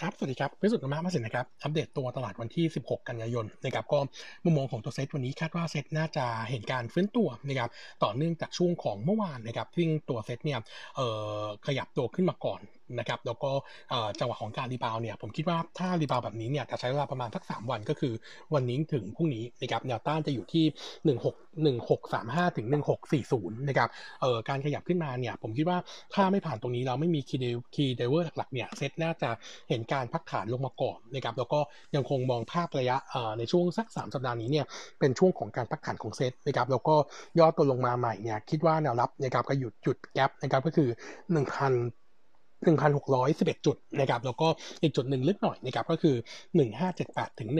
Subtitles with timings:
[0.00, 3.98] ครับ สวัสดีครับพิสุทธิ์มามาสินนะครับ อัปเดตตัวตลาดวันที่ 16 กันยายนนะครับ ก็
[4.44, 7.70] มุมมองของตัวเซตวันนี้คาดว่าเซตน่าจะเห็นการฟื้นตัวนะครับ
[8.04, 10.58] ต่อเนื่องจากช่วงของเมื่อวานนะครับซึ่งตัวเซตเนี่ย
[10.96, 11.08] เอ่
[11.40, 12.60] อ ขยับตัวขึ้นมาก่อน
[12.98, 13.50] นะครับแล้วก็
[14.20, 18.12] จังหวะของการ rebound เนี่ยผมคิดว่าถ้า rebound แบบนี้เนี่ยจะใช้เวลาประมาณสัก 3 วันก็คือ
[18.54, 20.64] วันนี้ถึงพรุ่งนี้นะครับแนวต้านจะอยู่ที่
[21.64, 22.66] 16 1635ถึง
[23.12, 23.88] 1640นะครับ
[24.20, 25.78] เอ่อการขยับขึ้นมาเนี่ยผมคิดว่า
[26.14, 29.30] ถ้าไม่ผ่านตรงนี้เราไม่มี key key driver หลักๆเนี่ยเซตน่าจะ
[29.68, 31.60] เห็นการพักฐานลงมาก่อนนะครับแล้วก็
[31.94, 32.96] ยังคงมองภาพระยะ
[33.38, 34.66] ในช่วงสัก 3 สัปดาห์นี้เนี่ย
[35.00, 36.94] เป็นช่วงของการพักฐานของเซตนะครับแล้วก็
[37.38, 40.88] ย่อตัวลงมาใหม่เนี่ยคิดว่าแนวรับนะครับก็อยู่จุด gap นะครับก็คือ
[41.54, 42.05] 1,000
[42.64, 44.48] 1,611 จุดนะครับแล้วก็
[44.82, 46.16] อีกจุดหนึ่งลึกหน่อยนะครับก็คือ
[46.76, 47.50] 1578 ถึง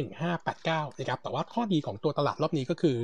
[0.45, 2.96] 1589 นะครับแต่ว่าข้อดีของตัวตลาดรอบนี้ก็คือ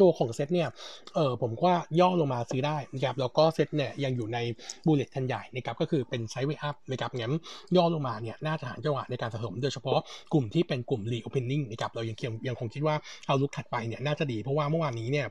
[0.00, 0.68] ตัวของเซ็ตเนี่ย
[1.14, 4.38] เออผมว่าย่อลงมาซื้อได้นะครับ แล้วก็เซ็ตเนี่ยยังอยู่ใน
[4.86, 7.34] bullish trend ใหญ่นะครับ ก็คือเป็น sideway up นะครับงั้น
[7.76, 9.98] ย่อลงมาเนี่ย น่าจะหาจังหวะในการสะสม โดยเฉพาะ
[10.32, 12.16] กลุ่มที่เป็นกลุ่ม reopening นะครับ เรายัง
[12.48, 12.96] ยังคงคิดว่า
[13.26, 15.26] outlook ถัดไปเนี่ย น่าจะดี เพราะว่าเมื่อวานนี้เนี่ย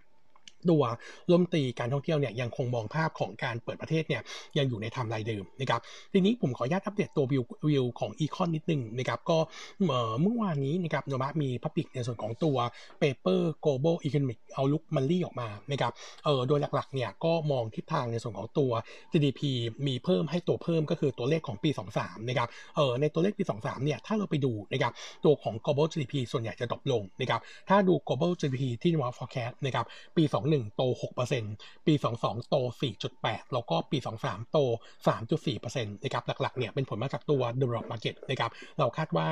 [0.69, 0.83] ตัว
[1.31, 4.21] ร่มตีการท่องเที่ยวเนี่ยยังคงมองภาพของการเปิดประเทศเนี่ย
[4.57, 5.81] ยังอยู่ในไทม์ไลน์เดิมนะครับ
[6.13, 9.37] ทีนี้ผมขออนุญาตอัปเดตตัว view view ของ econ นิดนึงนะครับก็
[10.21, 12.57] เมื่อวานนี้นะครับโนบะมีพับบิกในส่วนของตัว
[13.01, 15.91] Paper Global Economic Outlook m o n t h l y ออกมานะครับ
[16.25, 18.71] เออโดยหลักๆเนี่ยก็มองทิศทางในส่วนของตัว
[19.11, 19.41] GDP
[19.87, 21.69] มีเพิ่มให้ตัวเพิ่มก็คือตัวเลขของปี
[21.99, 24.93] 23นะครับเออในตัวเลขปี 23เนี่ยถ้าเราไปดูนะครับ
[25.25, 29.85] ตัวของ global GDP ส่วนใหญ่จะดรอปลงนะครับถ้าดู global GDP ที่นว่า forecast นะครับ
[30.17, 30.81] ปี 21 1 โต
[31.33, 32.55] 6%ปี 22 โต
[33.01, 34.57] 4.8 แล้วก็ปี 23 โต
[35.07, 39.27] 3.4%นะครับหลักๆเนี่ยเป็นผลมาจากตัว develop market นะครับเราคาดว่า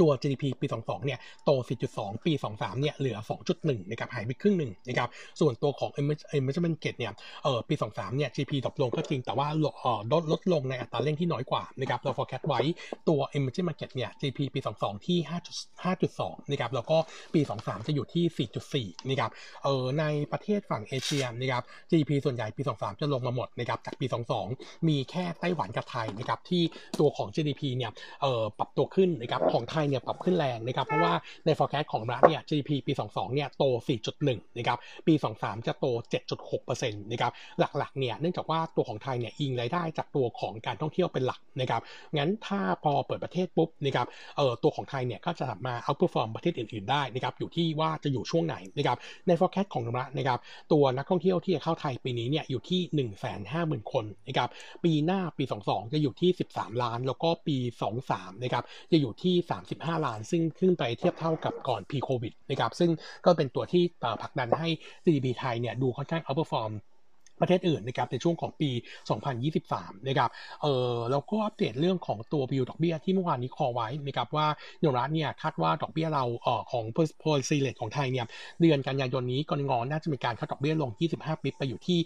[0.00, 1.50] ตัว GDP ปี 22 เนี่ย โต
[1.88, 3.18] 4.2 ปี 23 เนี่ย เหลือ
[3.54, 5.08] 2.1 นะครับ หายไปครึ่งหนึ่งนะครับ
[5.40, 5.90] ส่วนตัวของ
[6.36, 7.12] emerging market เนี่ย
[7.44, 12.60] เออปี 23 เนี่ย GDP ตกลงก็จริง แต่ว่าลดลดลงในอัตราเร่งที่น้อยกว่า นะครับ เรา forecast ไว้
[13.08, 15.18] ตัว emerging market เนี่ย GDP ปี 22 ที่
[15.84, 16.98] 5.2 นะครับ แล้วก็
[17.34, 19.30] ปี 23 จะอยู่ที่ 4.4 นะครับ
[19.64, 24.06] เออในประเทศฝั่งเอเชีย นะครับ GDP ส่วนใหญ่ปี 23 จะลงมาหมด นะครับ จากปี
[24.46, 26.62] 22 มีแค่ไต้หวันกับไทย นะครับ ที่
[27.00, 31.14] ตัวของ GDP เนี่ย เออปรับตัวขึ้น นะครับ ของไทยเนี่ยปรับขึ้นแรงนะครับเพราะว่า
[31.46, 33.64] ใน forecast ของรัฐเนี่ย GDP ปี 22 เนี่ยโต
[34.10, 35.86] 4.1 นะครับปี 23 จะโต
[36.52, 41.82] 7.6%นะครับหลักๆ เนี่ยเนื่องจากว่าตัวของไทยเนี่ยอิงรายได้จากตัวของการท่องเที่ยวเป็นหลักนะครับ
[42.16, 44.06] งั้นถ้าพอเปิดประเทศปุ๊บนะครับ
[44.36, 50.38] เอ่อตัวของไทยเนี่ยก็จะสามารถ outperform ประเทศอื่นๆได้นะครับอยู่ที่ว่าจะอยู่ช่วงไหนนะครับใน forecast ของรัฐนะครับ
[50.72, 53.08] ตัวนักท่องเที่ยวที่จะเข้าไทยปีนี้เนี่ยอยู่ที่
[53.40, 54.48] 150,000 คนนะครับ
[54.84, 57.56] ปีหน้าปี 22 จะอยู่ที่ 13 ล้าน แล้วก็ปี
[58.00, 59.34] 23 นะครับจะอยู่ที่
[59.66, 62.90] 35ล้าน ซึ่งขึ้นไปเทียบเท่ากับก่อน pre covid นะครับซึ่ง
[63.26, 63.82] ก็เป็นตัวที่
[64.22, 64.68] ผลักดันให้
[65.04, 66.72] GDP ไทยเนี่ยดูค่อนข้าง outperform
[67.40, 68.70] ประเทศอื่นนะครับในช่วงของปี
[69.38, 70.30] 2023 นะครับ
[70.62, 74.46] เออแล้วก็อัปเดตเรื่องของตัววิวดอกเบี้ยที่เมื่อวานนี้คอไว้นะครับว่า
[74.80, 76.84] โยรัฐเนี่ยคาดว่าดอกเบี้ยเราเออของ
[77.22, 78.26] policy rate ของไทยเนี่ย
[78.60, 81.98] เดือนกันยายนนี้กนง.น่าจะมีการ cut ดอกเบี้ยลง 25 bp ไปอยู่ที่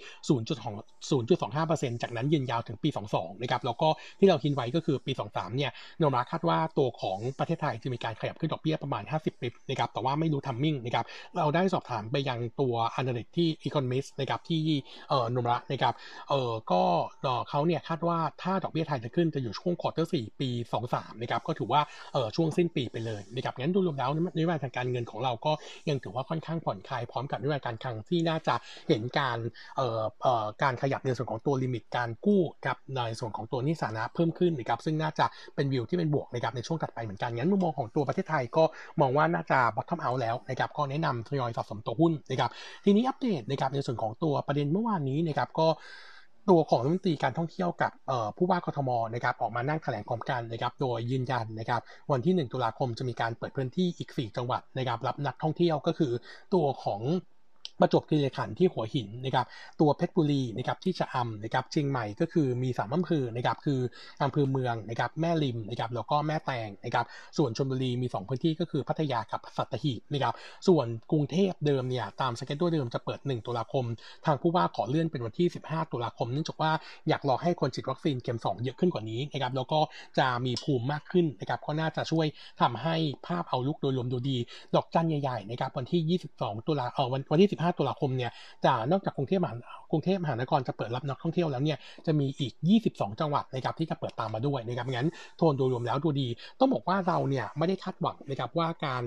[1.12, 11.05] 0.25%จากนั้นยืนยาวถึงปี 22 นะครับแล้วก็ที่เราคิดไว้ก็คือปี 23 เนี่ยโยรัฐคาดว่าตัวของประเทศไทยจะมีการขยับขึ้นดอกเบี้ยประมาณ 50 bp นะครับแต่ว่าไม่รู้ timing นะครับ
[11.37, 14.62] เราได้สอบถามไปยังตัว analyst ที่ economist นะครับที่
[15.09, 15.95] เออนมระนะครับ
[16.31, 16.83] เออก็
[17.49, 20.49] เขาเนี่ยคาดว่าถ้าดอกเบี้ยไทยจะขึ้นจะอยู่ช่วง quarter สี่ปี
[20.87, 21.81] 23นะครับก็ถือว่า
[22.12, 25.53] เออช่วงสิ้นปีไปเลยนะครับงั้นดูรวมแล้วนโยบายทางการเงินของเราก็
[25.89, 28.55] ยังถือว่าค่อนข้างผ่อนคลายพร้อมกับนโยบายการคลังที่น่าจะ
[28.89, 29.39] เห็นการ
[29.77, 38.65] เอ่อเอ่อการขยับในส่วนของตัวลิมิตการกู้กับในส่วนของตัวนิสานะเพิ่มขึ้นนะครับซึ่งน่าจะเป็นวิวที่เป็นบวกนะครับในช่วงถัดไปเหมือนกันงั้นมุมมองของตัวประเทศไทยก็
[39.01, 42.51] มองว่าน่าจะ bottom out แล้วนะครับก็แนะนำทยอยสะสมตัวหุ้นนะครับ
[42.84, 45.69] ทีนี้อัปเดตนะครับในส่วนของตัวประเด็นเมื่อวานนี้นะครับก็
[46.51, 47.93] ตัวของรัฐมนตรีการท่องเที่ยวกับ
[48.37, 51.81] ผู้ว่ากทมนะครับออกมานั่งแถลงพร้อมกันนะครับโดยยืนยันนะครับ
[52.13, 56.13] วันที่ 1 ตุลาคมจะมีการเปิดพื้นที่อีก 4 จังหวัดนะครับรับนักท่องเที่ยวก็คือ
[56.55, 57.01] ตัวของ
[57.81, 59.47] ประจวบคีรีขันธ์ที่หัวหินนะครับ
[59.81, 63.81] ตัวเพชรบุรีนะครับที่ชะอำนะครับเชียงใหม่ก็คือมีสามอำเภอนะครับคือ
[64.23, 67.07] อำเภอเมืองนะครับแม่ริมนะครับแล้วก็แม่แตงนะครับ
[67.39, 70.34] ส่วนชลบุรีมี 2 พื้นที่ก็คือพัทยากับสัตหีบนะครับ
[70.69, 73.84] ส่วนกรุงเทพเดิมเนี่ยตามสเกจด้วยเดิมจะเปิด 1 ตุลาคม
[74.27, 76.72] ทางผู้ว่าขอเลื่อนเป็นวันที่ 15 ตุลาคมเนื่องจากว่า
[77.09, 79.81] อยากรอให้คนฉีดวัคซีนเข็ม2 เยอะขึ้นกว่านี้นะครับแล้วก็
[80.19, 82.27] จะมีภูมิมากขึ้นนะครับก็น่าจะช่วย
[82.60, 82.97] ทำให้
[83.27, 84.37] ภาพเอาลุกโดยรวมดูดี
[84.75, 88.31] ดอกจันใหญ่ๆนะครับวันที่ 22 ตุลาเออวันวันที่ 15ตุลาคมเนี่ย
[88.65, 89.57] จะนอกจากกรุงเทพมหา
[89.91, 92.53] กรุงเทพมหานครจะเปิดรับนักท่องเที่ยวแล้วเนี่ยจะมีอีก
[92.87, 96.28] 22 จังหวัดนะครับที่จะเปิดตามมาด้วยนะครับงั้นโทนโดยรวมแล้วดูดี
[96.61, 99.03] ต้องบอกว่าเราเนี่ยไม่ได้คาดหวังนะครับว่าการ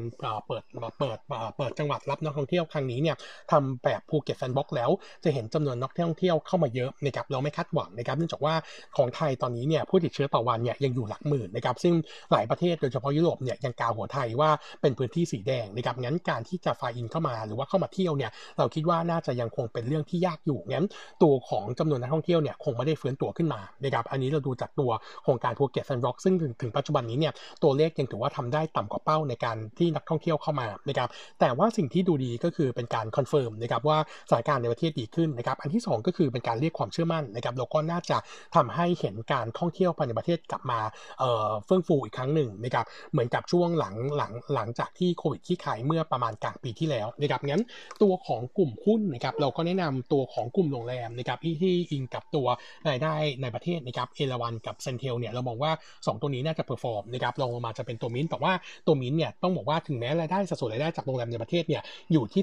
[0.48, 0.64] เปิด
[1.00, 1.18] เปิด
[1.58, 3.16] เปิดจังหวัดรับนักท่องเที่ยวครั้งนี้เนี่ย
[3.52, 4.90] ทำแบบภูเก็ตแซนด์บ็อกซ์แล้ว
[5.24, 8.54] จะเห็นจำนวนนักท่องเที่ยวเข้ามาเยอะนะครับเราไม่คาดหวังนะครับเนื่องจากว่า
[8.98, 11.94] ของไทยตอนนี้เนี่ยผู้ติดเชื้อต่อวันเนี่ยยังอยู่หลักหมื่นนะครับซึ่ง
[12.32, 14.50] หลายประเทศโดยเฉพาะยุโรปเนี่ยยังกาหัวไทยว่า
[14.82, 20.86] เป็นพื้นที่สีแดงนะครับงั้นการที่จะ fly in เข้ามาหรือว่าเข้ามาเที่ยวเนี่ยเราคิดว่าน่าจะยังคงเป็นเรื่องที่ยากอยู่งั้น
[21.24, 24.92] ตัวของจำนวนนักท่องเที่ยวเนี่ยคงไม่ได้ฟื้นตัวขึ้นมานะครับอันนี้เราดูจากตัว
[25.24, 27.34] โครงการภูเก็ตแซนด์บ็อกซ์ซึ่งถึงถึงปัจจุบันนี้เนี่ย
[27.64, 31.10] ตัวเลขยังถือว่าทำได้ต่ำกว่าเป้าในการที่นักท่องเที่ยวเข้ามานะครับ
[31.40, 33.98] แต่ว่าสิ่งที่ดูดีก็คือเป็นการ confirm นะครับว่า
[34.30, 38.18] สถานการณ์ในประเทศดีขึ้นนะครับอันที่ 2 ก็คือเป็นการเรียกความเชื่อมั่นนะครับแล้วก็น่าจะ
[38.56, 40.80] ทำให้เห็นการท่องเที่ยวภายในประเทศกลับมา
[41.20, 47.64] เอ่อเฟื่องฟูอีกครั้งหนึ่งนะครับเหมือนกับช่วงหลังหลังหลังจากที่โควิดที่คลายเมื่อประมาณกลางปีที่แล้วนะครับงั้น
[48.02, 52.48] ตัวของสองกลุ่มหุ้นนะครับเราก็แนะนำตัวของกลุ่มโรงแรมนะครับที่ที่อิงกับตัว
[52.90, 58.54] รายได้ในประเทศนะครับเอราวัณกับ CENTEL เนี่ยเรามองว่า 2 ตัวนี้น่าจะ perform นะครับลงมาจะเป็นตัวมิ้นแต่ว่า
[58.88, 61.82] ตัวมิ้นเนี่ยต้องบอกว่าถึงแม้รายได้สัดส่วนรายได้จากโรงแรมในประเทศเนี่ย
[62.12, 62.42] อยู่ที่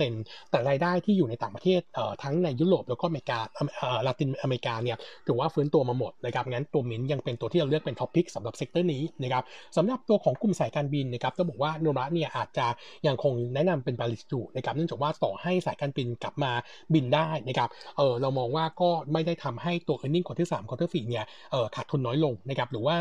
[0.00, 4.96] 15%แต่รายได้ที่อยู่ในต่างประเทศเอ่อทั้งในยุโรปแล้วก็อเมริกาเอ่อลาตินอเมริกาเนี่ย
[5.26, 9.44] ถือว่าฟื้นตัวมาหมดนะครับงั้นตัวมิ้นยังเป็นตัวที่เราเลือกเป็น top pick สำหรับ sector นี้นะครับ
[9.76, 12.66] สำหรับตัวของกลุ่มสายการบินนะครับต้องบอกว่าโนระเนี่ยอาจจะ
[13.06, 16.52] ยังคงแนะนำเป็น bearish tone ะครับเนื่องจากว่าต่อให้สายการบินกลับมา
[16.94, 22.96] บินได้นะครับเออเรามองว่าก็ไม่ได้ทำให้ตัว e a r n i n g ควอเตอร์สามควอเตอร์สี่เนี่ยเออขาดทุนน้อยลงนะครับหรือว่า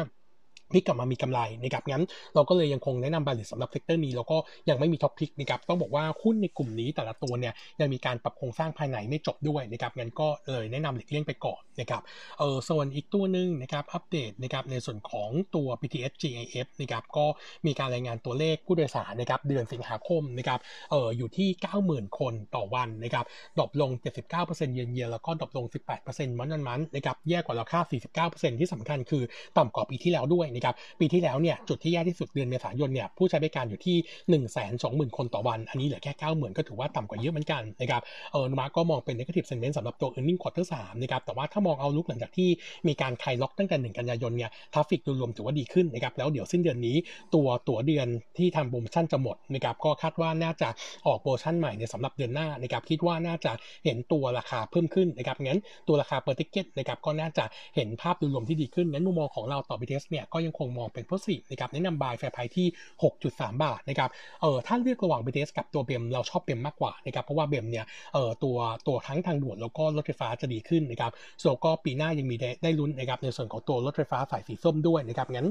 [0.72, 2.04] พลิกกลับมามีกำไรนะครับงั้น
[2.36, 4.38] เราก็เลยยังคงแนะนำ bearish สำหรับ sector นี้แล้วก็
[4.70, 12.02] ยังไม่มี top pick นะครับต้องบอกว่าหุ้นในกลุ่มนี้แต่ละตัวเนี่ยยังมีการปรับโครงสร้างภายในไม่จบด้วยนะครับงั้นก็เลยแนะนำหลีกเลี่ยงไปก่อนนะครับ
[12.40, 17.26] เออส่วนอีกตัวหนึ่งนะครับอัปเดตนะครับในส่วนของตัว BTSGIF นะครับก็
[17.66, 20.60] มีการรายงานตัวเลขผู้โดยสารนะครับเดือนสิงหาคมนะครับ
[20.92, 21.50] เอออยู่ที่
[21.84, 23.26] 90,000 คนต่อวันนะครับ
[23.58, 23.92] drop ลง
[24.34, 25.66] 79%เยือนเยียแล้วก็ drop ลง
[26.04, 29.24] 18% month on month นะครับแย่กว่าเราคาด 49%ที่สำคัญคือ
[29.58, 33.98] ต่ำกว่าปีที่แล้วด้วยนะครับปีที่แล้วเนี่ยจุดที่แย่ที่สุดเดือนเมษายนเนี่ยผู้ใช้บริการอยู่ที่
[34.42, 42.50] 1 2 0 0 0 0คนต่อวัน อันนี้เหลือแค่90,000ก็ถือว่าต่ำกว่าเยอะเหมือนกันนะครับเออมาก็มองเป็น negative sentiment สำหรับตัว earning quarter 3นะครับแต่ว่าถ้ามอง outlook หลังจากที่
[42.88, 46.96] มีการคลายล็อกตั้งแต่1กันยายนเนี่ย traffic โดยรวมถือว่าดีขึ้นนะครับแล้วเดี๋ยวสิ้นเดือนนี้
[47.36, 50.70] ตัวตั๋วเดือนที่ทำโปรโมชั่นจะหมดนะครับก็คาดว่าน่าจะ
[51.08, 53.52] ออกโปรโมชั่นใหม่ในสำหรับเดือนหน้านะครับคิดว่าน่าจะ
[53.86, 57.44] เห็นตัวราคาเพิ่มขึ้นนะครับงั้นตัวราคา per ticket นะครับก็น่าจะ
[57.76, 62.68] เห็นภาพโดยรวมที่ดีขึ้นงั้นมุมมองของเราต่อ BTS เนี่ยก็ยังคงมองเป็น positive นะครับแนะนำ buy fair price ที่
[63.14, 64.10] 6.3 บาทนะครับ
[64.42, 68.58] เออถ้าเลือกระหว่าง BTS กับตัว BEM เราชอบ BEM มากกว่านะครับเพราะว่า BEM เนี่ยเออตัว
[68.88, 71.12] ตัวทั้งทางด่วนแล้วก็รถไฟฟ้าจะดีขึ้นนะครับ
[71.42, 75.48] ส่วนก็ปีหน้ายังมีได้ได้ลุ้นนะครับในส่วนของตัวรถไฟฟ้าสายสีส้มด้วยนะครับงั้น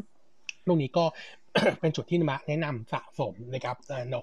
[0.67, 1.05] ตรงนี้ก็
[1.81, 3.77] เป็นจุดที่มาแนะนำสะสมนะครับ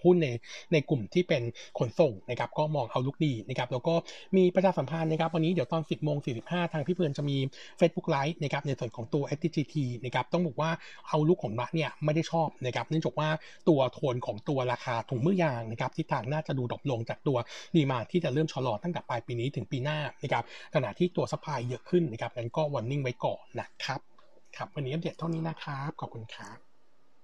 [0.03, 0.27] หุ้นใน
[0.73, 1.43] ในกลุ่มที่เป็น
[1.79, 3.93] ขนส่งนะครับก็มอง outlook ดีนะครับแล้วก็
[4.37, 7.37] มีประชาสัมพันธ์นะครับวันนี้เดี๋ยวตอน 10โมง45 ทางพี่เพื่อนจะมี
[7.79, 9.75] Facebook Live นะครับในส่วนของตัว STGT
[10.05, 10.71] นะครับต้องบอกว่า
[11.07, 13.29] outlook ของมันเนี่ยไม่ได้ชอบนะครับเนื่องจากว่า
[13.69, 17.37] ตัวโทนของตัวราคาถุงมือยางนะครับที่ทางน่าจะดู drop ลงจากตัว
[17.75, 20.43] demand ที่จะเริ่มชะลอตั้งแต่ปลายปีนี้ถึงปีหน้านะครับ
[20.75, 23.99] ขณะที่ตัว supply เยอะขึ้นนะครับงั้นก็ warning ไว้ก่อนนะครับ
[24.57, 26.70] ครับวันนี้อัปเดตเท่านี้นะครับขอบคุณครับ